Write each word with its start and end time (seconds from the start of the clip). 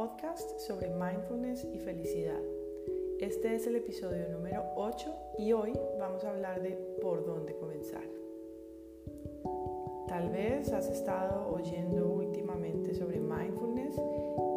podcast 0.00 0.58
sobre 0.60 0.88
mindfulness 0.88 1.66
y 1.74 1.78
felicidad. 1.78 2.40
Este 3.18 3.54
es 3.54 3.66
el 3.66 3.76
episodio 3.76 4.30
número 4.30 4.64
8 4.76 5.14
y 5.36 5.52
hoy 5.52 5.74
vamos 5.98 6.24
a 6.24 6.30
hablar 6.30 6.62
de 6.62 6.70
por 7.02 7.26
dónde 7.26 7.54
comenzar. 7.56 8.04
Tal 10.08 10.30
vez 10.30 10.72
has 10.72 10.88
estado 10.88 11.52
oyendo 11.52 12.08
últimamente 12.08 12.94
sobre 12.94 13.20
mindfulness 13.20 13.94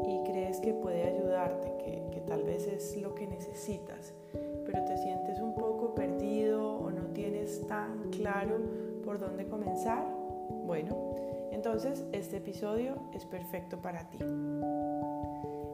y 0.08 0.23
crees 0.32 0.62
que 0.62 0.73
puede 0.76 1.04
ayudarte, 1.04 1.73
que, 1.84 2.10
que 2.14 2.21
tal 2.21 2.44
vez 2.44 2.66
es 2.66 2.96
lo 3.02 3.14
que 3.14 3.28
necesitas, 3.28 4.14
pero 4.32 4.86
te 4.86 4.96
sientes 4.96 5.41
un 5.41 5.55
poco 5.55 5.94
perdido 5.94 6.78
o 6.78 6.89
no 6.89 7.08
tienes 7.08 7.67
tan 7.67 8.12
claro 8.12 8.59
por 9.03 9.20
dónde 9.20 9.45
comenzar. 9.45 10.08
Bueno, 10.66 11.17
entonces 11.52 12.05
este 12.14 12.38
episodio 12.38 12.95
es 13.14 13.25
perfecto 13.25 13.81
para 13.81 14.09
ti. 14.09 14.20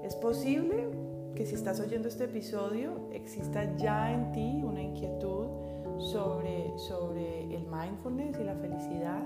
Es 0.10 0.16
posible 0.16 0.90
que 1.36 1.46
si 1.46 1.54
estás 1.54 1.80
oyendo 1.80 2.08
este 2.08 2.24
episodio 2.24 3.10
exista 3.12 3.76
ya 3.78 4.12
en 4.12 4.32
ti 4.32 4.64
una 4.64 4.82
inquietud 4.82 5.46
sobre, 6.00 6.76
sobre 6.78 7.44
el 7.56 7.68
mindfulness 7.68 8.40
y 8.40 8.44
la 8.44 8.56
felicidad, 8.56 9.22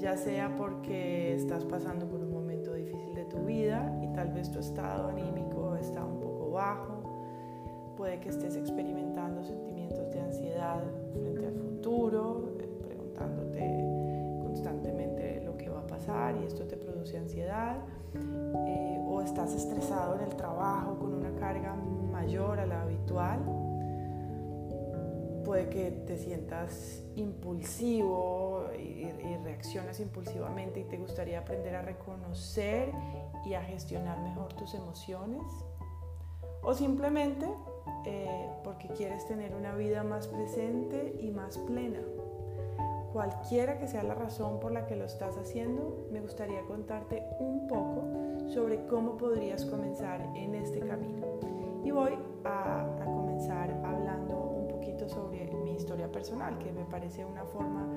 ya 0.00 0.16
sea 0.16 0.56
porque 0.56 1.36
estás 1.36 1.64
pasando 1.64 2.08
por 2.08 2.18
un 2.18 2.32
momento 2.32 2.74
difícil 2.74 3.14
de 3.14 3.26
tu 3.26 3.44
vida 3.44 3.96
y 4.02 4.12
tal 4.12 4.32
vez 4.32 4.50
tu 4.50 4.58
estado 4.58 5.06
anímico 5.06 5.76
está 5.76 6.04
un 6.04 6.18
poco 6.18 6.50
bajo, 6.50 7.94
puede 7.96 8.18
que 8.18 8.30
estés 8.30 8.56
experimentando 8.56 9.44
sentimientos 9.44 10.10
de 10.10 10.18
ansiedad 10.18 10.82
frente 11.12 11.46
al 11.46 11.54
futuro, 11.54 12.56
eh, 12.58 12.68
preguntándote 12.82 13.84
constantemente 14.42 15.42
lo 15.44 15.56
que 15.56 15.68
va 15.68 15.78
a 15.78 15.86
pasar 15.86 16.34
y 16.42 16.44
esto 16.44 16.64
te 16.64 16.76
produce 16.76 17.16
ansiedad, 17.18 17.76
eh, 18.14 18.98
o 19.06 19.20
estás 19.22 19.54
estresado 19.54 20.14
en 20.16 20.22
el 20.22 20.36
trabajo 20.36 20.98
con 20.98 21.14
una 21.14 21.34
carga 21.38 21.74
mayor 21.74 22.60
a 22.60 22.66
la 22.66 22.82
habitual, 22.82 23.40
puede 25.44 25.70
que 25.70 25.90
te 26.06 26.18
sientas 26.18 27.02
impulsivo 27.16 28.66
y, 28.78 29.08
reaccionas 29.44 29.98
impulsivamente 29.98 30.80
y 30.80 30.84
te 30.84 30.98
gustaría 30.98 31.38
aprender 31.38 31.74
a 31.74 31.82
reconocer 31.82 32.92
y 33.46 33.54
a 33.54 33.62
gestionar 33.62 34.20
mejor 34.20 34.52
tus 34.52 34.74
emociones. 34.74 35.42
O 36.62 36.74
simplemente 36.74 37.46
eh, 38.04 38.48
porque 38.62 38.88
quieres 38.88 39.26
tener 39.26 39.54
una 39.54 39.74
vida 39.74 40.02
más 40.02 40.28
presente 40.28 41.16
y 41.18 41.30
más 41.30 41.56
plena. 41.56 42.00
Cualquiera 43.12 43.78
que 43.78 43.88
sea 43.88 44.02
la 44.02 44.14
razón 44.14 44.60
por 44.60 44.70
la 44.70 44.84
que 44.86 44.94
lo 44.94 45.06
estás 45.06 45.38
haciendo, 45.38 46.06
me 46.12 46.20
gustaría 46.20 46.62
contarte 46.66 47.24
un 47.38 47.66
poco 47.66 48.04
sobre 48.48 48.84
cómo 48.86 49.16
podrías 49.16 49.64
comenzar 49.64 50.20
en 50.34 50.54
este 50.54 50.80
camino. 50.80 51.26
Y 51.84 51.90
voy 51.90 52.18
a, 52.44 52.86
comenzar 53.04 53.70
hablando 53.84 54.36
un 54.36 54.68
poquito 54.68 55.08
sobre 55.08 55.50
mi 55.64 55.76
historia 55.76 56.12
personal, 56.12 56.58
que 56.58 56.70
me 56.70 56.84
parece 56.84 57.24
una 57.24 57.44
forma 57.44 57.88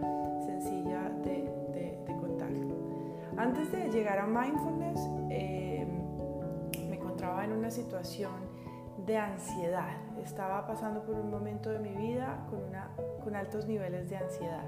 sencilla 0.46 1.10
de, 1.24 1.52
de, 1.74 2.16
contarlo. 2.20 2.68
Antes 3.36 3.70
de 3.72 3.90
llegar 3.90 4.18
a 4.20 4.28
mindfulness, 4.28 5.00
eh, 5.30 5.86
me 6.88 6.96
encontraba 6.96 7.44
en 7.44 7.52
una 7.52 7.70
situación 7.70 8.32
de 9.06 9.18
ansiedad. 9.18 9.98
Estaba 10.24 10.66
pasando 10.66 11.04
por 11.04 11.16
un 11.16 11.30
momento 11.30 11.70
de 11.70 11.80
mi 11.80 11.96
vida 11.96 12.48
con 13.24 13.36
altos 13.36 13.66
niveles 13.66 14.10
de 14.10 14.18
ansiedad 14.18 14.64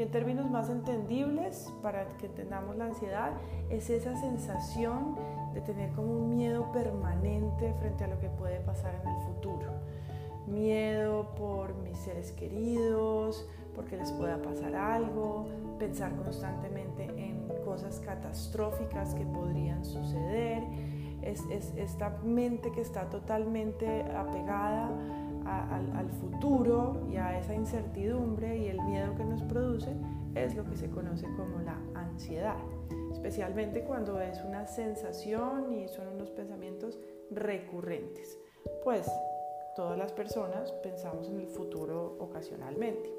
que 0.00 0.04
en 0.04 0.12
términos 0.12 0.50
más 0.50 0.70
entendibles, 0.70 1.70
para 1.82 2.06
que 2.16 2.24
entendamos 2.24 2.74
la 2.74 2.86
ansiedad, 2.86 3.32
es 3.68 3.90
esa 3.90 4.16
sensación 4.16 5.14
de 5.52 5.60
tener 5.60 5.92
como 5.92 6.16
un 6.16 6.30
miedo 6.30 6.72
permanente 6.72 7.74
frente 7.74 8.04
a 8.04 8.06
lo 8.06 8.18
que 8.18 8.30
puede 8.30 8.60
pasar 8.60 8.94
en 8.94 9.06
el 9.06 9.20
futuro. 9.26 9.68
Miedo 10.46 11.34
por 11.34 11.74
mis 11.82 11.98
seres 11.98 12.32
queridos, 12.32 13.46
porque 13.74 13.98
les 13.98 14.10
pueda 14.12 14.40
pasar 14.40 14.74
algo, 14.74 15.44
pensar 15.78 16.16
constantemente 16.16 17.04
en 17.04 17.46
cosas 17.66 18.00
catastróficas 18.00 19.14
que 19.14 19.26
podrían 19.26 19.84
suceder. 19.84 20.62
Es, 21.20 21.44
es 21.50 21.74
esta 21.76 22.08
mente 22.24 22.72
que 22.72 22.80
está 22.80 23.10
totalmente 23.10 24.00
apegada 24.16 24.88
al, 25.46 26.10
futuro 26.10 27.06
y 27.10 27.16
a 27.16 27.38
esa 27.38 27.49
incertidumbre 27.60 28.56
y 28.56 28.68
el 28.68 28.80
miedo 28.82 29.14
que 29.14 29.24
nos 29.24 29.42
produce 29.42 29.90
es 30.34 30.54
lo 30.54 30.64
que 30.64 30.76
se 30.76 30.90
conoce 30.90 31.26
como 31.36 31.60
la 31.60 31.78
ansiedad, 31.94 32.56
especialmente 33.12 33.84
cuando 33.84 34.20
es 34.20 34.42
una 34.42 34.66
sensación 34.66 35.72
y 35.72 35.88
son 35.88 36.08
unos 36.08 36.30
pensamientos 36.30 36.98
recurrentes. 37.30 38.38
Pues 38.82 39.06
todas 39.76 39.98
las 39.98 40.12
personas 40.12 40.72
pensamos 40.72 41.28
en 41.28 41.40
el 41.40 41.48
futuro 41.48 42.16
ocasionalmente. 42.18 43.12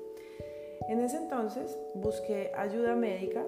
En 0.90 1.00
ese 1.00 1.18
entonces 1.18 1.78
busqué 1.94 2.52
ayuda 2.56 2.96
médica, 2.96 3.46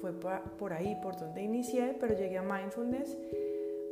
fue 0.00 0.12
por 0.58 0.72
ahí 0.72 0.98
por 1.00 1.16
donde 1.16 1.42
inicié, 1.42 1.96
pero 1.98 2.14
llegué 2.14 2.38
a 2.38 2.42
mindfulness 2.42 3.16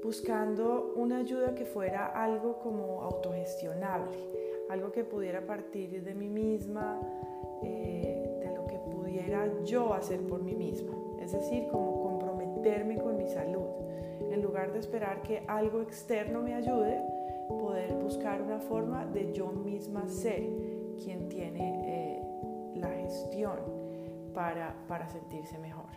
buscando 0.02 0.92
una 0.96 1.18
ayuda 1.18 1.54
que 1.54 1.64
fuera 1.64 2.06
algo 2.06 2.58
como 2.58 3.02
autogestionable, 3.02 4.18
algo 4.72 4.90
que 4.90 5.04
pudiera 5.04 5.46
partir 5.46 6.02
de 6.02 6.14
mí 6.14 6.28
misma, 6.30 6.98
eh, 7.62 8.40
de 8.40 8.54
lo 8.56 8.66
que 8.66 8.78
pudiera 8.78 9.46
yo 9.64 9.92
hacer 9.92 10.20
por 10.26 10.42
mí 10.42 10.54
misma, 10.54 10.94
es 11.20 11.32
decir, 11.32 11.68
como 11.70 12.02
comprometerme 12.02 12.96
con 12.98 13.18
mi 13.18 13.28
salud. 13.28 13.68
En 14.30 14.40
lugar 14.40 14.72
de 14.72 14.78
esperar 14.78 15.20
que 15.22 15.44
algo 15.46 15.82
externo 15.82 16.40
me 16.40 16.54
ayude, 16.54 17.02
poder 17.48 17.92
buscar 17.94 18.40
una 18.40 18.60
forma 18.60 19.04
de 19.04 19.32
yo 19.32 19.52
misma 19.52 20.08
ser 20.08 20.42
quien 21.02 21.28
tiene 21.28 21.82
eh, 21.84 22.22
la 22.76 22.88
gestión 22.88 23.58
para, 24.32 24.74
para 24.88 25.06
sentirse 25.10 25.58
mejor 25.58 25.92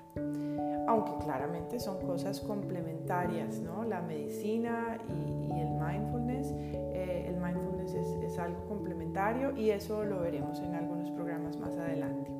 aunque 0.87 1.11
claramente 1.23 1.79
son 1.79 1.99
cosas 2.05 2.39
complementarias, 2.39 3.59
¿no? 3.59 3.83
La 3.83 4.01
medicina 4.01 4.99
y, 5.09 5.53
y 5.53 5.59
el 5.59 5.69
mindfulness, 5.71 6.51
eh, 6.51 7.25
el 7.27 7.37
mindfulness 7.37 7.93
es, 7.93 8.07
es, 8.23 8.39
algo 8.39 8.63
complementario 8.67 9.55
y 9.55 9.71
eso 9.71 10.03
lo 10.03 10.19
veremos 10.21 10.59
en 10.59 10.75
algunos 10.75 11.09
programas 11.11 11.57
más 11.57 11.75
adelante. 11.77 12.31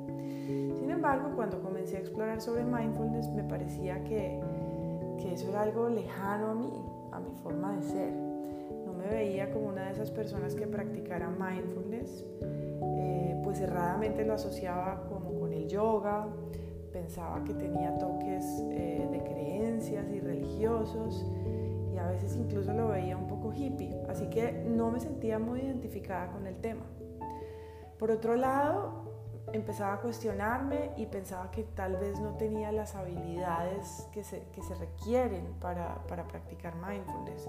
Sin 0.80 0.92
embargo, 0.92 1.32
cuando 1.36 1.62
comencé 1.62 1.98
a 1.98 2.00
explorar 2.00 2.42
sobre 2.42 2.64
mindfulness, 2.64 3.30
me 3.30 3.44
parecía 3.44 4.04
que, 4.04 4.40
que 5.20 5.34
eso 5.34 5.50
era 5.50 5.64
algo 5.64 5.90
lejano 5.90 6.52
a 6.52 6.56
mí, 6.56 6.86
a 7.12 7.20
mi 7.20 7.34
forma 7.42 7.76
de 7.76 7.82
ser. 7.82 8.14
No 8.86 8.94
me 8.94 9.08
veía 9.08 9.52
como 9.52 9.70
una 9.70 9.86
de 9.86 9.94
esas 9.94 10.12
personas 10.12 10.54
que 10.54 10.68
practicara 10.68 11.30
mindfulness, 11.30 12.24
eh, 12.82 13.42
pues 13.44 13.60
erradamente 13.62 14.24
lo 14.24 14.34
asociaba 14.34 15.08
como 15.10 15.40
con 15.40 15.52
el 15.54 15.68
yoga, 15.68 16.28
pensaba 16.96 17.44
que 17.44 17.54
tenía 17.54 17.98
toques 17.98 18.64
eh, 18.72 19.06
de 19.12 19.22
creencias 19.22 20.10
y 20.10 20.22
religiosos 20.22 21.26
y 21.94 21.98
a 21.98 22.08
veces 22.08 22.38
incluso 22.38 22.72
lo 22.72 22.88
veía 22.88 23.18
un 23.18 23.28
poco 23.28 23.52
hippie, 23.52 23.94
así 24.08 24.30
que 24.30 24.54
no 24.54 24.92
me 24.92 25.02
sentía 25.02 25.38
muy 25.38 25.60
identificada 25.60 26.32
con 26.32 26.48
el 26.48 26.56
tema. 26.62 26.86
Por 28.00 28.12
otro 28.12 28.38
lado, 28.38 29.12
empezaba 29.52 29.96
a 29.96 30.00
cuestionarme 30.00 30.92
y 30.96 31.08
pensaba 31.08 31.52
que 31.52 31.64
tal 31.64 31.98
vez 31.98 32.18
no 32.22 32.38
tenía 32.38 32.72
las 32.72 32.96
habilidades 32.96 34.08
que 34.14 34.24
se, 34.24 34.44
que 34.54 34.64
se 34.64 34.74
requieren 34.76 35.54
para, 35.60 35.96
para, 36.08 36.26
practicar 36.26 36.76
mindfulness, 36.76 37.46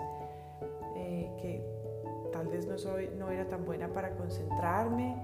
eh, 0.96 1.30
que 1.40 1.64
tal 2.32 2.48
vez 2.48 2.66
no, 2.66 2.78
soy, 2.78 3.10
no 3.16 3.30
era 3.30 3.46
tan 3.46 3.64
buena 3.64 3.92
para 3.92 4.10
concentrarme 4.16 5.14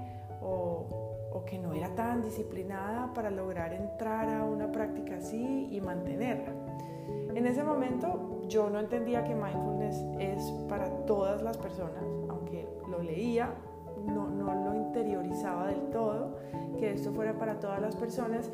o 0.41 1.12
o 1.33 1.45
que 1.45 1.59
no 1.59 1.73
era 1.73 1.89
tan 1.95 2.23
disciplinada 2.23 3.13
para 3.15 3.31
lograr 3.31 3.73
entrar 3.73 4.29
a 4.29 4.45
una 4.45 4.71
práctica 4.71 5.17
así 5.17 5.69
y 5.71 5.81
mantenerla. 5.81 6.53
En 7.35 7.47
ese 7.47 7.65
momento 7.65 8.43
yo 8.49 8.69
no 8.69 8.79
entendía 8.79 9.25
que 9.25 9.35
mindfulness 9.35 10.05
es 10.19 10.53
para 10.69 10.89
todas 11.07 11.43
las 11.43 11.57
personas, 11.57 12.05
aunque 12.29 12.69
lo 12.89 13.03
leía, 13.03 13.55
no, 14.07 14.29
lo 14.29 14.75
interiorizaba 14.75 15.69
del 15.69 15.91
todo, 15.91 16.37
que 16.79 16.93
esto 16.93 17.13
fuera 17.13 17.39
para 17.39 17.59
todas 17.61 17.81
las 17.81 17.97
personas 17.97 18.51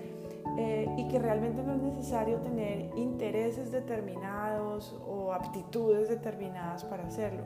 eh, 0.57 0.89
y 0.97 1.09
que 1.09 1.19
realmente 1.19 1.63
no 1.63 1.75
es 1.75 1.83
necesario 1.83 2.39
tener 2.39 2.91
intereses 2.97 3.73
determinados 3.73 4.97
o 5.07 5.33
aptitudes 5.33 6.09
determinadas 6.09 6.85
para 6.85 7.07
hacerlo. 7.07 7.43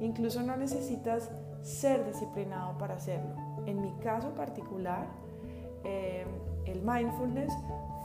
Incluso 0.00 0.42
no 0.42 0.56
necesitas 0.56 1.30
ser 1.62 2.04
disciplinado 2.06 2.76
para 2.78 2.94
hacerlo. 2.94 3.49
En 3.66 3.80
mi 3.80 3.92
caso 4.02 4.30
particular, 4.34 5.06
eh, 5.84 6.26
el 6.66 6.82
mindfulness 6.82 7.52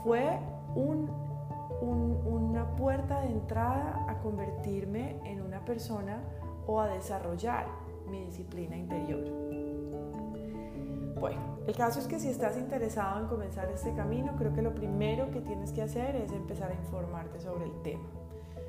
fue 0.02 0.38
un, 0.74 1.10
un, 1.80 2.20
una 2.26 2.76
puerta 2.76 3.20
de 3.20 3.28
entrada 3.28 4.06
a 4.08 4.18
convertirme 4.18 5.18
en 5.24 5.42
una 5.42 5.64
persona 5.64 6.20
o 6.66 6.80
a 6.80 6.88
desarrollar 6.88 7.66
mi 8.10 8.24
disciplina 8.24 8.76
interior. 8.76 9.24
Bueno, 11.18 11.40
el 11.66 11.74
caso 11.74 11.98
es 11.98 12.06
que 12.06 12.20
si 12.20 12.28
estás 12.28 12.58
interesado 12.58 13.20
en 13.20 13.26
comenzar 13.26 13.70
este 13.70 13.94
camino, 13.94 14.34
creo 14.36 14.52
que 14.52 14.62
lo 14.62 14.74
primero 14.74 15.30
que 15.30 15.40
tienes 15.40 15.72
que 15.72 15.82
hacer 15.82 16.14
es 16.14 16.30
empezar 16.30 16.70
a 16.70 16.74
informarte 16.74 17.40
sobre 17.40 17.64
el 17.64 17.82
tema. 17.82 18.04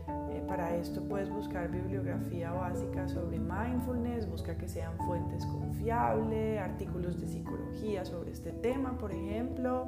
Eh, 0.07 0.43
para 0.47 0.75
esto 0.75 1.01
puedes 1.03 1.29
buscar 1.29 1.69
bibliografía 1.69 2.51
básica 2.51 3.07
sobre 3.07 3.39
mindfulness, 3.39 4.29
busca 4.29 4.57
que 4.57 4.67
sean 4.67 4.97
fuentes 4.99 5.45
confiables, 5.45 6.59
artículos 6.59 7.19
de 7.19 7.27
psicología 7.27 8.05
sobre 8.05 8.31
este 8.31 8.51
tema, 8.51 8.97
por 8.97 9.11
ejemplo. 9.11 9.87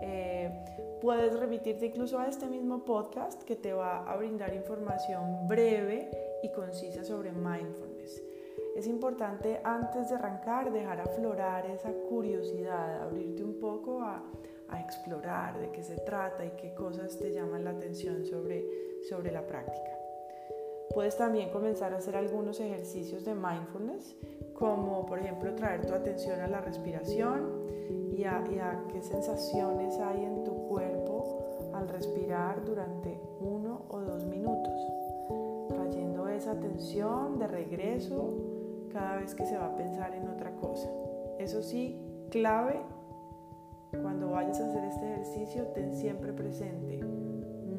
Eh, 0.00 0.64
puedes 1.00 1.38
remitirte 1.38 1.86
incluso 1.86 2.18
a 2.18 2.28
este 2.28 2.46
mismo 2.46 2.84
podcast 2.84 3.42
que 3.42 3.56
te 3.56 3.72
va 3.72 4.10
a 4.10 4.16
brindar 4.16 4.54
información 4.54 5.46
breve 5.46 6.10
y 6.42 6.50
concisa 6.52 7.04
sobre 7.04 7.32
mindfulness. 7.32 8.22
Es 8.76 8.86
importante 8.86 9.60
antes 9.64 10.08
de 10.08 10.14
arrancar 10.14 10.72
dejar 10.72 11.00
aflorar 11.00 11.66
esa 11.66 11.92
curiosidad, 12.08 13.02
abrirte 13.02 13.42
un 13.42 13.58
poco 13.58 14.02
a, 14.02 14.22
a 14.70 14.80
explorar 14.80 15.58
de 15.58 15.70
qué 15.70 15.82
se 15.82 15.96
trata 15.96 16.44
y 16.44 16.50
qué 16.50 16.74
cosas 16.74 17.18
te 17.18 17.32
llaman 17.32 17.64
la 17.64 17.70
atención 17.70 18.24
sobre, 18.24 18.64
sobre 19.08 19.32
la 19.32 19.46
práctica. 19.46 19.98
Puedes 20.94 21.16
también 21.16 21.50
comenzar 21.50 21.92
a 21.92 21.98
hacer 21.98 22.16
algunos 22.16 22.60
ejercicios 22.60 23.24
de 23.24 23.34
mindfulness, 23.34 24.16
como 24.54 25.06
por 25.06 25.18
ejemplo 25.18 25.54
traer 25.54 25.86
tu 25.86 25.94
atención 25.94 26.40
a 26.40 26.48
la 26.48 26.60
respiración 26.60 27.66
y 28.10 28.24
a, 28.24 28.42
y 28.50 28.58
a 28.58 28.82
qué 28.90 29.02
sensaciones 29.02 29.98
hay 29.98 30.24
en 30.24 30.44
tu 30.44 30.68
cuerpo 30.68 31.70
al 31.74 31.88
respirar 31.88 32.64
durante 32.64 33.20
uno 33.40 33.82
o 33.88 34.00
dos 34.00 34.24
minutos, 34.24 34.72
trayendo 35.68 36.28
esa 36.28 36.52
atención 36.52 37.38
de 37.38 37.46
regreso 37.46 38.34
cada 38.92 39.16
vez 39.16 39.34
que 39.34 39.46
se 39.46 39.56
va 39.56 39.66
a 39.66 39.76
pensar 39.76 40.14
en 40.14 40.28
otra 40.28 40.50
cosa. 40.52 40.88
Eso 41.38 41.62
sí, 41.62 42.00
clave 42.30 42.80
cuando 43.90 44.30
vayas 44.30 44.60
a 44.60 44.66
hacer 44.66 44.84
este 44.84 45.12
ejercicio, 45.12 45.66
ten 45.68 45.94
siempre 45.94 46.32
presente 46.32 47.00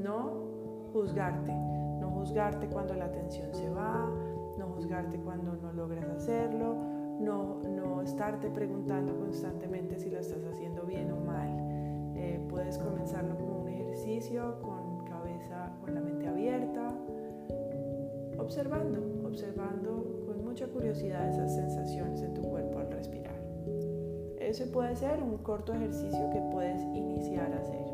no 0.01 0.49
juzgarte, 0.93 1.53
no 1.99 2.09
juzgarte 2.11 2.67
cuando 2.67 2.95
la 2.95 3.05
atención 3.05 3.53
se 3.53 3.69
va, 3.69 4.09
no 4.57 4.67
juzgarte 4.67 5.19
cuando 5.19 5.55
no 5.55 5.71
logras 5.73 6.09
hacerlo, 6.09 6.75
no, 7.19 7.61
no 7.63 8.01
estarte 8.01 8.49
preguntando 8.49 9.15
constantemente 9.17 9.99
si 9.99 10.09
lo 10.09 10.19
estás 10.19 10.43
haciendo 10.45 10.83
bien 10.83 11.11
o 11.11 11.17
mal. 11.17 11.49
Eh, 12.15 12.41
puedes 12.49 12.77
comenzarlo 12.77 13.37
como 13.37 13.61
un 13.61 13.69
ejercicio 13.69 14.59
con 14.61 15.05
cabeza, 15.05 15.71
con 15.81 15.93
la 15.93 16.01
mente 16.01 16.27
abierta, 16.27 16.87
observando, 18.37 19.27
observando 19.27 20.23
con 20.25 20.43
mucha 20.43 20.67
curiosidad 20.67 21.29
esas 21.29 21.53
sensaciones 21.53 22.21
en 22.21 22.33
tu 22.33 22.41
cuerpo. 22.41 22.79
Ese 24.49 24.65
puede 24.65 24.95
ser 24.95 25.21
un 25.21 25.37
corto 25.37 25.75
ejercicio 25.75 26.27
que 26.31 26.41
puedes 26.51 26.81
iniciar 26.81 27.53
a 27.53 27.59
hacer. 27.59 27.85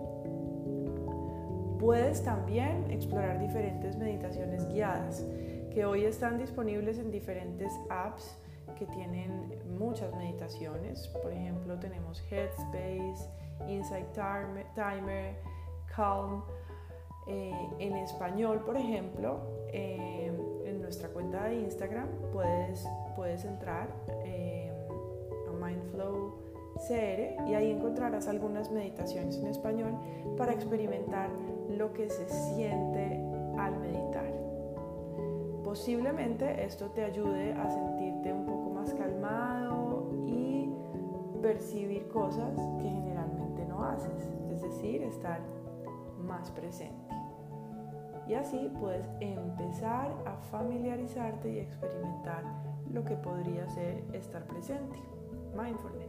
Puedes 1.77 2.23
también 2.23 2.89
explorar 2.91 3.41
diferentes 3.41 3.97
meditaciones 3.97 4.65
guiadas 4.69 5.25
que 5.69 5.83
hoy 5.83 6.05
están 6.05 6.37
disponibles 6.37 6.97
en 6.97 7.11
diferentes 7.11 7.73
apps 7.89 8.37
que 8.79 8.85
tienen 8.85 9.61
muchas 9.77 10.15
meditaciones. 10.15 11.09
Por 11.21 11.33
ejemplo, 11.33 11.77
tenemos 11.77 12.23
Headspace, 12.31 13.29
Insight 13.67 14.07
Timer, 14.13 15.35
Calm. 15.93 16.41
Eh, 17.27 17.51
en 17.79 17.97
español, 17.97 18.61
por 18.65 18.77
ejemplo, 18.77 19.41
eh, 19.73 20.31
en 20.63 20.81
nuestra 20.81 21.09
cuenta 21.09 21.43
de 21.45 21.55
Instagram 21.55 22.07
puedes, 22.31 22.87
puedes 23.17 23.43
entrar 23.43 23.89
eh, 24.23 24.71
a 25.49 25.51
Mindflow 25.51 26.44
CR 26.75 27.47
y 27.47 27.53
ahí 27.53 27.71
encontrarás 27.71 28.27
algunas 28.27 28.71
meditaciones 28.71 29.37
en 29.37 29.47
español 29.47 29.93
para 30.37 30.53
experimentar 30.53 31.29
lo 31.69 31.93
que 31.93 32.09
se 32.09 32.27
siente 32.27 33.21
al 33.57 33.77
meditar. 33.79 34.31
Posiblemente 35.63 36.63
esto 36.63 36.91
te 36.91 37.03
ayude 37.03 37.53
a 37.53 37.69
sentirte 37.69 38.31
un 38.31 38.45
poco 38.45 38.69
más 38.69 38.93
calmado 38.93 40.09
y 40.25 40.69
percibir 41.41 42.07
cosas 42.09 42.55
que 42.79 42.89
generalmente 42.89 43.65
no 43.65 43.83
haces, 43.83 44.33
es 44.51 44.61
decir, 44.61 45.01
estar 45.03 45.39
más 46.19 46.51
presente. 46.51 47.15
Y 48.27 48.33
así 48.33 48.71
puedes 48.79 49.07
empezar 49.19 50.11
a 50.25 50.35
familiarizarte 50.49 51.51
y 51.51 51.59
experimentar 51.59 52.43
lo 52.91 53.03
que 53.03 53.15
podría 53.15 53.67
ser 53.69 54.03
estar 54.13 54.45
presente, 54.45 54.97
mindfulness. 55.55 56.04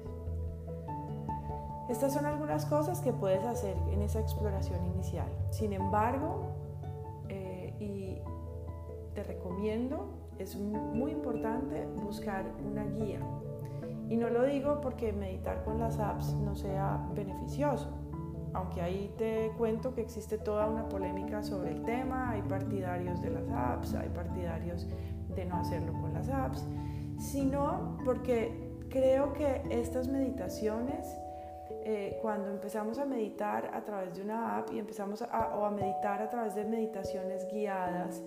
Estas 1.88 2.14
son 2.14 2.26
algunas 2.26 2.66
cosas 2.66 3.00
que 3.00 3.12
puedes 3.12 3.44
hacer 3.44 3.76
en 3.92 4.02
esa 4.02 4.20
exploración 4.20 4.84
inicial. 4.86 5.28
Sin 5.50 5.72
embargo, 5.72 6.46
eh, 7.28 7.74
y 7.78 8.18
te 9.14 9.22
recomiendo, 9.22 10.08
es 10.38 10.56
muy 10.56 11.12
importante 11.12 11.86
buscar 12.02 12.44
una 12.64 12.84
guía. 12.84 13.20
Y 14.08 14.16
no 14.16 14.28
lo 14.30 14.44
digo 14.44 14.80
porque 14.80 15.12
meditar 15.12 15.64
con 15.64 15.78
las 15.78 15.98
apps 15.98 16.34
no 16.34 16.54
sea 16.54 17.08
beneficioso, 17.14 17.88
aunque 18.52 18.80
ahí 18.80 19.12
te 19.18 19.52
cuento 19.58 19.94
que 19.94 20.00
existe 20.00 20.38
toda 20.38 20.68
una 20.68 20.88
polémica 20.88 21.42
sobre 21.42 21.72
el 21.72 21.82
tema, 21.82 22.30
hay 22.30 22.42
partidarios 22.42 23.20
de 23.20 23.30
las 23.30 23.48
apps, 23.50 23.94
hay 23.94 24.08
partidarios 24.08 24.86
de 25.34 25.44
no 25.44 25.56
hacerlo 25.56 25.92
con 25.92 26.14
las 26.14 26.28
apps, 26.28 26.66
sino 27.18 27.98
porque 28.04 28.72
creo 28.88 29.32
que 29.32 29.62
estas 29.70 30.08
meditaciones 30.08 31.16
eh, 31.88 32.18
cuando 32.20 32.50
empezamos 32.50 32.98
a 32.98 33.04
meditar 33.04 33.70
a 33.72 33.84
través 33.84 34.16
de 34.16 34.22
una 34.22 34.58
app 34.58 34.72
y 34.72 34.80
empezamos 34.80 35.22
a, 35.22 35.56
o 35.56 35.64
a 35.64 35.70
meditar 35.70 36.20
a 36.20 36.28
través 36.28 36.56
de 36.56 36.64
meditaciones 36.64 37.46
guiadas, 37.46 38.24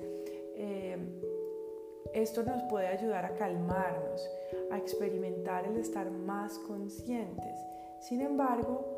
eh, 0.56 0.98
esto 2.14 2.44
nos 2.44 2.64
puede 2.70 2.88
ayudar 2.88 3.26
a 3.26 3.36
calmarnos, 3.36 4.32
a 4.72 4.78
experimentar 4.78 5.66
el 5.66 5.76
estar 5.76 6.10
más 6.10 6.58
conscientes. 6.60 7.60
Sin 8.00 8.22
embargo, 8.22 8.98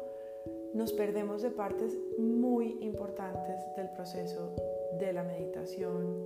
nos 0.75 0.94
perdemos 0.94 1.42
de 1.42 1.50
partes 1.50 1.98
muy 2.19 2.78
importantes 2.81 3.66
del 3.75 3.90
proceso 3.90 4.54
de 5.00 5.12
la 5.12 5.24
meditación, 5.24 6.24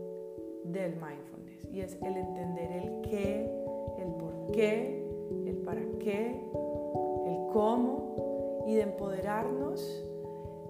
del 0.65 0.91
mindfulness, 0.91 1.69
y 1.71 1.79
es 1.79 1.97
el 2.03 2.17
entender 2.17 2.71
el 2.83 3.01
qué, 3.09 3.49
el 3.97 4.13
por 4.15 4.51
qué, 4.51 5.07
el 5.47 5.55
para 5.59 5.81
qué, 5.99 6.31
el 7.27 7.53
cómo 7.53 8.05
y 8.65 8.75
de 8.75 8.81
empoderarnos 8.81 10.05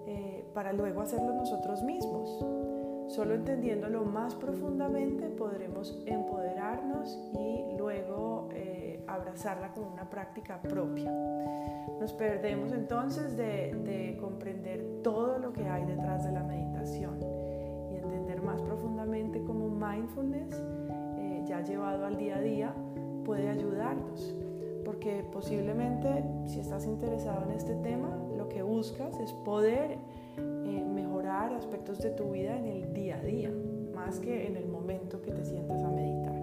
eh, 0.06 0.46
para 0.54 0.74
luego 0.74 1.02
hacerlo 1.02 1.34
nosotros 1.34 1.82
mismos. 1.84 2.30
Solo 3.08 3.36
entendiéndolo 3.36 4.04
más 4.04 4.36
profundamente 4.36 5.30
podremos 5.30 5.98
empoderarnos 6.06 7.20
y 7.34 7.78
luego 7.78 8.50
eh, 8.54 9.04
abrazarla 9.08 9.72
como 9.74 9.92
una 9.94 10.10
práctica 10.10 10.62
propia. 10.62 11.12
Nos 12.00 12.14
perdemos 12.14 12.72
entonces 12.72 13.38
de, 13.38 14.18
comprender 14.20 15.02
todo 15.04 15.38
lo 15.38 15.54
que 15.54 15.68
hay 15.68 15.86
detrás 15.86 16.25
de 16.25 16.32
la 16.32 16.44
meditación 16.44 17.20
y 17.92 17.96
entender 17.96 18.42
más 18.42 18.62
profundamente 18.62 19.44
cómo 19.44 19.70
mindfulness, 19.70 20.62
eh, 21.18 21.44
ya 21.46 21.62
llevado 21.62 22.06
al 22.06 22.18
día 22.18 22.38
a 22.38 22.42
día, 22.42 22.74
puede 23.24 23.50
ayudarnos 23.50 24.36
porque 24.86 25.25
posiblemente 25.34 26.24
si 26.46 26.60
estás 26.60 26.86
interesado 26.86 27.44
en 27.50 27.58
este 27.58 27.75
tema, 27.75 28.15
lo 28.38 28.48
que 28.48 28.62
buscas 28.62 29.20
es 29.20 29.34
poder 29.34 29.98
eh, 30.38 30.86
mejorar 30.86 31.54
aspectos 31.54 32.00
de 32.00 32.12
tu 32.12 32.32
vida 32.32 32.58
en 32.58 32.68
el 32.68 32.94
día 32.94 33.18
a 33.18 33.22
día, 33.22 33.51
más 33.94 34.20
que 34.20 34.48
en 34.48 34.56
el 34.56 34.68
momento 34.68 35.22
que 35.22 35.32
te 35.32 35.44
sientas 35.44 35.82
a 35.82 35.89
meditar, 35.89 36.36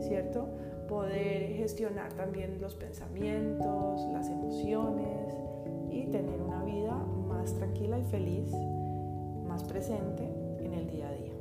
¿cierto? 0.00 0.48
Poder 0.88 1.54
gestionar 1.54 2.12
también 2.12 2.60
los 2.60 2.76
pensamientos, 2.76 4.06
las 4.12 4.28
emociones 4.28 5.34
y 5.90 6.06
tener 6.06 6.40
una 6.40 6.62
vida 6.64 6.94
más 7.28 7.52
tranquila 7.54 7.98
y 7.98 8.04
feliz, 8.04 8.52
más 9.46 9.64
presente 9.64 10.24
en 10.60 10.72
el 10.74 10.86
día 10.88 11.08
a 11.08 11.12
día. 11.12 11.31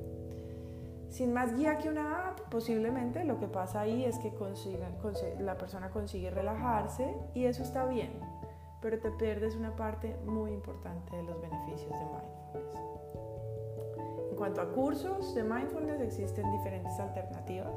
Sin 1.11 1.33
más 1.33 1.53
guía 1.57 1.77
que 1.77 1.89
una 1.89 2.29
app, 2.29 2.39
posiblemente 2.49 3.25
lo 3.25 3.37
que 3.37 3.45
pasa 3.45 3.81
ahí 3.81 4.05
es 4.05 4.17
que 4.17 4.31
la 5.39 5.57
persona 5.57 5.89
consigue 5.89 6.31
relajarse 6.31 7.13
y 7.33 7.45
eso 7.45 7.63
está 7.63 7.85
bien, 7.85 8.13
pero 8.81 8.97
te 8.97 9.11
pierdes 9.11 9.57
una 9.57 9.75
parte 9.75 10.15
muy 10.25 10.51
importante 10.53 11.13
de 11.17 11.23
los 11.23 11.41
beneficios 11.41 11.91
de 11.91 12.05
mindfulness. 12.05 12.75
En 14.31 14.37
cuanto 14.37 14.61
a 14.61 14.71
cursos 14.71 15.35
de 15.35 15.43
mindfulness, 15.43 15.99
existen 15.99 16.49
diferentes 16.49 16.97
alternativas. 16.97 17.73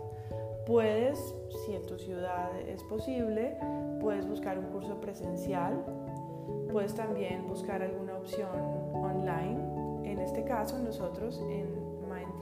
Puedes, 0.64 1.34
si 1.66 1.74
en 1.74 1.84
tu 1.86 1.98
ciudad 1.98 2.56
es 2.60 2.84
posible, 2.84 3.58
puedes 4.00 4.28
buscar 4.28 4.60
un 4.60 4.66
curso 4.66 5.00
presencial, 5.00 5.84
puedes 6.70 6.94
también 6.94 7.48
buscar 7.48 7.82
alguna 7.82 8.16
opción 8.16 8.48
online. 8.94 10.04
En 10.04 10.20
este 10.20 10.44
caso, 10.44 10.78
nosotros 10.78 11.42
en 11.50 11.83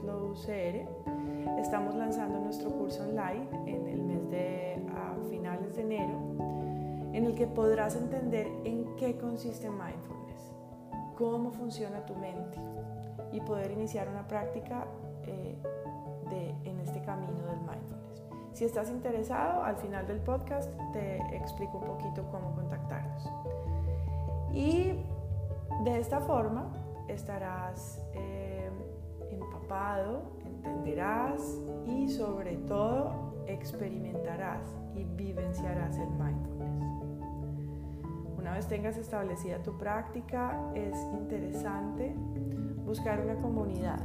Mindflow 0.03 0.33
CR. 0.33 1.59
Estamos 1.59 1.95
lanzando 1.95 2.39
nuestro 2.39 2.69
curso 2.71 3.03
online 3.03 3.47
en 3.65 3.87
el 3.87 4.03
mes 4.03 4.29
de 4.29 4.85
a 4.95 5.15
finales 5.29 5.75
de 5.75 5.81
enero, 5.81 6.17
en 7.13 7.25
el 7.25 7.35
que 7.35 7.47
podrás 7.47 7.95
entender 7.95 8.47
en 8.65 8.95
qué 8.97 9.17
consiste 9.17 9.69
mindfulness, 9.69 10.51
cómo 11.17 11.51
funciona 11.51 12.05
tu 12.05 12.15
mente 12.15 12.57
y 13.31 13.39
poder 13.41 13.71
iniciar 13.71 14.09
una 14.09 14.27
práctica 14.27 14.85
eh, 15.25 15.55
de, 16.29 16.69
en 16.69 16.79
este 16.81 17.01
camino 17.01 17.45
del 17.45 17.59
mindfulness. 17.59 18.23
Si 18.51 18.65
estás 18.65 18.89
interesado, 18.89 19.63
al 19.63 19.77
final 19.77 20.05
del 20.05 20.19
podcast 20.19 20.69
te 20.91 21.17
explico 21.35 21.77
un 21.77 21.85
poquito 21.85 22.23
cómo 22.29 22.53
contactarnos. 22.55 23.29
Y 24.51 24.93
de 25.83 25.99
esta 25.99 26.19
forma 26.19 26.71
estarás 27.07 28.01
eh, 28.13 28.32
empapado, 29.63 30.23
entenderás 30.45 31.59
y 31.85 32.09
sobre 32.09 32.57
todo 32.57 33.33
experimentarás 33.47 34.75
y 34.93 35.03
vivenciarás 35.03 35.97
el 35.97 36.09
mindfulness. 36.09 37.03
Una 38.37 38.53
vez 38.53 38.67
tengas 38.67 38.97
establecida 38.97 39.63
tu 39.63 39.77
práctica, 39.77 40.59
es 40.75 40.95
interesante 41.13 42.13
buscar 42.85 43.21
una 43.21 43.35
comunidad. 43.35 44.01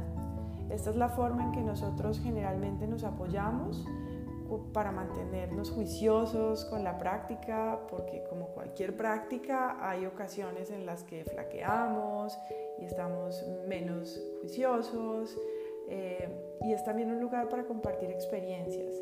Esta 0.69 0.91
es 0.91 0.95
la 0.95 1.09
forma 1.09 1.43
en 1.43 1.51
que 1.51 1.61
nosotros 1.61 2.21
generalmente 2.21 2.87
nos 2.87 3.03
apoyamos 3.03 3.85
para 4.73 4.91
mantenernos 4.91 5.71
juiciosos 5.71 6.65
con 6.65 6.83
la 6.83 6.97
práctica, 6.97 7.79
porque 7.89 8.23
como 8.29 8.47
cualquier 8.47 8.95
práctica 8.95 9.77
hay 9.81 10.05
ocasiones 10.05 10.71
en 10.71 10.85
las 10.85 11.03
que 11.03 11.25
flaqueamos 11.25 12.39
y 12.81 12.85
estamos 12.85 13.45
menos 13.67 14.21
juiciosos, 14.39 15.37
eh, 15.87 16.29
y 16.61 16.73
es 16.73 16.83
también 16.83 17.11
un 17.11 17.19
lugar 17.19 17.49
para 17.49 17.65
compartir 17.65 18.11
experiencias 18.11 18.93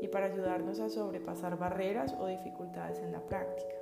y 0.00 0.08
para 0.08 0.26
ayudarnos 0.26 0.78
a 0.80 0.90
sobrepasar 0.90 1.56
barreras 1.56 2.14
o 2.18 2.26
dificultades 2.26 2.98
en 2.98 3.12
la 3.12 3.20
práctica. 3.20 3.74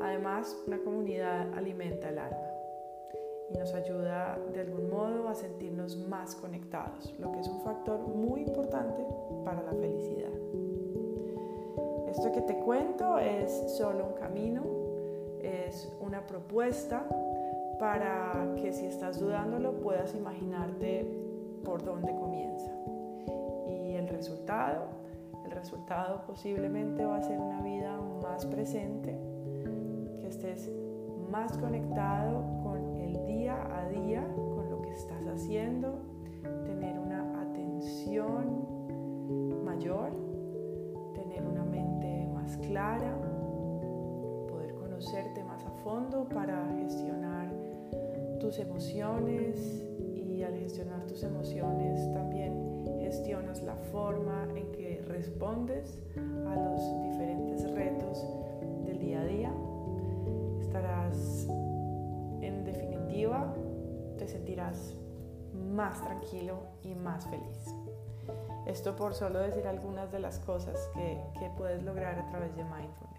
Además, 0.00 0.56
una 0.66 0.78
comunidad 0.78 1.52
alimenta 1.54 2.08
el 2.08 2.18
alma 2.18 2.50
y 3.50 3.58
nos 3.58 3.74
ayuda 3.74 4.38
de 4.52 4.60
algún 4.60 4.88
modo 4.88 5.28
a 5.28 5.34
sentirnos 5.34 5.96
más 5.96 6.34
conectados, 6.36 7.12
lo 7.18 7.32
que 7.32 7.40
es 7.40 7.48
un 7.48 7.60
factor 7.62 7.98
muy 8.00 8.42
importante 8.42 9.04
para 9.44 9.62
la 9.62 9.72
felicidad. 9.72 10.30
Esto 12.08 12.30
que 12.32 12.42
te 12.42 12.56
cuento 12.58 13.18
es 13.18 13.50
solo 13.76 14.06
un 14.06 14.14
camino, 14.14 14.62
es 15.42 15.92
una 16.00 16.24
propuesta 16.26 17.06
para 17.78 18.54
que 18.56 18.72
si 18.72 18.86
estás 18.86 19.18
dudándolo 19.20 19.80
puedas 19.80 20.14
imaginarte 20.14 21.06
por 21.64 21.82
dónde 21.82 22.14
comienza. 22.14 22.70
Y 23.68 23.94
el 23.96 24.08
resultado, 24.08 24.88
el 25.44 25.50
resultado 25.50 26.22
posiblemente 26.26 27.04
va 27.04 27.16
a 27.16 27.22
ser 27.22 27.38
una 27.38 27.62
vida 27.62 27.98
más 28.22 28.46
presente, 28.46 29.18
que 30.20 30.28
estés 30.28 30.70
más 31.30 31.56
conectado 31.58 32.44
con 32.62 32.96
el 32.96 33.26
día 33.26 33.56
a 33.76 33.88
día, 33.88 34.26
con 34.54 34.70
lo 34.70 34.82
que 34.82 34.90
estás 34.90 35.26
haciendo, 35.26 35.98
tener 36.64 36.98
una 36.98 37.40
atención 37.42 38.66
mayor, 39.64 40.12
tener 41.14 41.44
una 41.46 41.64
mente 41.64 42.28
más 42.34 42.56
clara, 42.58 43.16
poder 44.48 44.74
conocerte 44.74 45.42
más 45.44 45.64
a 45.64 45.70
fondo 45.82 46.28
para 46.28 46.68
gestionar 46.78 47.33
tus 48.44 48.58
emociones 48.58 49.86
y 50.14 50.42
al 50.42 50.54
gestionar 50.58 51.06
tus 51.06 51.22
emociones 51.22 52.12
también 52.12 52.84
gestionas 53.00 53.62
la 53.62 53.74
forma 53.74 54.46
en 54.54 54.70
que 54.70 55.02
respondes 55.08 55.98
a 56.46 56.54
los 56.54 57.02
diferentes 57.04 57.70
retos 57.72 58.22
del 58.84 58.98
día 58.98 59.22
a 59.22 59.24
día 59.24 59.52
estarás, 60.60 61.46
en 62.42 62.64
definitiva, 62.66 63.54
te 64.18 64.28
sentirás 64.28 64.94
más 65.54 66.04
tranquilo 66.04 66.58
y 66.82 66.94
más 66.94 67.26
feliz. 67.26 67.74
Esto 68.66 68.94
por 68.94 69.14
solo 69.14 69.38
decir 69.38 69.66
algunas 69.66 70.12
de 70.12 70.18
las 70.18 70.38
cosas 70.40 70.76
que, 70.92 71.18
que 71.38 71.48
puedes 71.56 71.82
lograr 71.82 72.18
a 72.18 72.26
través 72.26 72.54
de 72.56 72.64
mindfulness. 72.64 73.13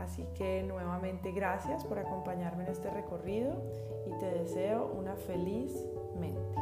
Así 0.00 0.26
que 0.34 0.62
nuevamente 0.62 1.30
gracias 1.32 1.84
por 1.84 1.98
acompañarme 1.98 2.64
en 2.64 2.70
este 2.70 2.90
recorrido 2.90 3.62
y 4.06 4.18
te 4.18 4.30
deseo 4.30 4.90
una 4.98 5.14
feliz 5.14 5.86
mente. 6.18 6.58